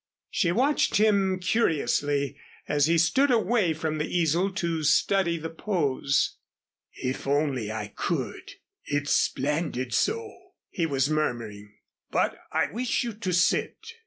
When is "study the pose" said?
4.81-6.37